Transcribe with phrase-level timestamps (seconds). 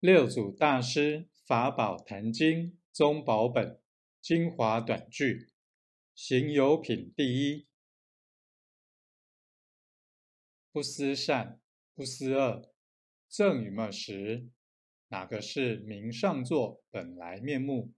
[0.00, 3.80] 六祖大师《法宝坛经》宗宝本
[4.20, 5.50] 精华短句，
[6.14, 7.66] 行有品第一。
[10.70, 11.60] 不思善，
[11.96, 12.72] 不思恶，
[13.28, 14.48] 正与末时，
[15.08, 17.92] 哪个是名上座本来面目？